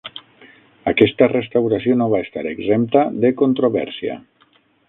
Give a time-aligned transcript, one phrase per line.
[0.91, 4.21] Aquesta restauració no va estar exempta de controvèrsia.